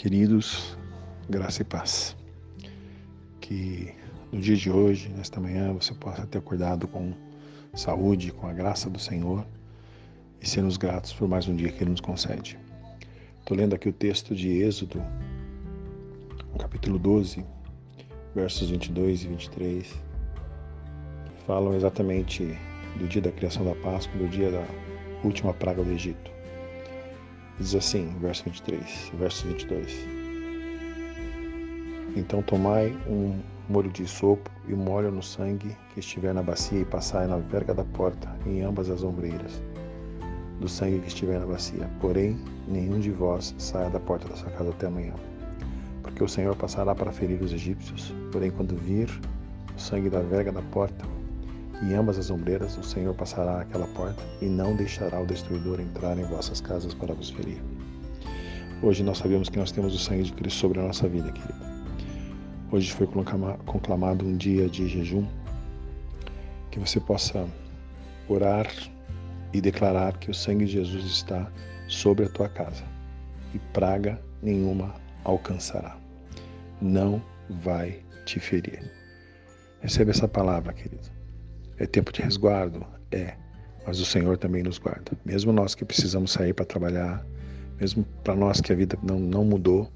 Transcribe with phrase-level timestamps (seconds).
[0.00, 0.78] Queridos,
[1.28, 2.16] graça e paz.
[3.38, 3.92] Que
[4.32, 7.12] no dia de hoje, nesta manhã, você possa ter acordado com
[7.74, 9.46] saúde, com a graça do Senhor
[10.40, 12.58] e sermos gratos por mais um dia que Ele nos concede.
[13.40, 15.04] Estou lendo aqui o texto de Êxodo,
[16.58, 17.44] capítulo 12,
[18.34, 22.58] versos 22 e 23, que falam exatamente
[22.96, 24.64] do dia da criação da Páscoa, do dia da
[25.22, 26.39] última praga do Egito.
[27.60, 30.06] Diz assim, verso 23, verso 22.
[32.16, 33.38] Então tomai um
[33.68, 37.74] molho de sopo e molho no sangue que estiver na bacia e passai na verga
[37.74, 39.62] da porta em ambas as ombreiras
[40.58, 41.86] do sangue que estiver na bacia.
[42.00, 45.12] Porém, nenhum de vós saia da porta da sua casa até amanhã.
[46.02, 48.14] Porque o Senhor passará para ferir os egípcios.
[48.32, 49.10] Porém, quando vir
[49.76, 51.04] o sangue da verga da porta,
[51.82, 56.18] em ambas as ombreiras o Senhor passará aquela porta e não deixará o destruidor entrar
[56.18, 57.62] em vossas casas para vos ferir.
[58.82, 61.70] Hoje nós sabemos que nós temos o sangue de Cristo sobre a nossa vida, querido.
[62.72, 65.26] Hoje foi conclamado um dia de jejum,
[66.70, 67.46] que você possa
[68.28, 68.70] orar
[69.52, 71.50] e declarar que o sangue de Jesus está
[71.88, 72.84] sobre a tua casa
[73.54, 75.96] e praga nenhuma alcançará.
[76.80, 78.90] Não vai te ferir.
[79.80, 81.19] Receba essa palavra, querido.
[81.80, 82.86] É tempo de resguardo?
[83.10, 83.34] É.
[83.86, 85.12] Mas o Senhor também nos guarda.
[85.24, 87.24] Mesmo nós que precisamos sair para trabalhar,
[87.80, 89.90] mesmo para nós que a vida não, não mudou,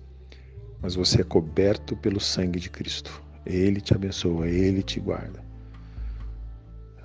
[0.81, 3.23] mas você é coberto pelo sangue de Cristo.
[3.45, 5.45] Ele te abençoa, ele te guarda.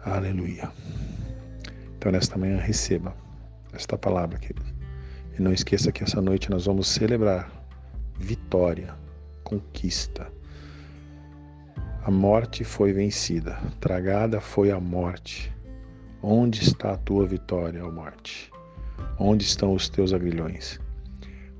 [0.05, 0.71] Aleluia.
[1.97, 3.13] Então, nesta manhã, receba
[3.73, 4.65] esta palavra, querido.
[5.37, 7.51] E não esqueça que essa noite nós vamos celebrar
[8.17, 8.95] vitória,
[9.43, 10.31] conquista
[12.03, 15.53] a morte foi vencida, tragada foi a morte.
[16.21, 18.49] Onde está a tua vitória, ó morte?
[19.17, 20.79] Onde estão os teus agrilhões?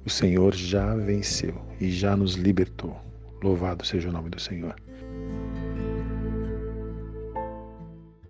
[0.06, 2.98] O Senhor já venceu e já nos libertou.
[3.44, 4.76] Louvado seja o nome do Senhor.